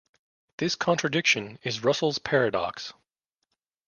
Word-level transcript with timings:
This 0.57 0.73
contradiction 0.73 1.59
is 1.61 1.83
Russell's 1.83 2.17
paradox. 2.17 2.91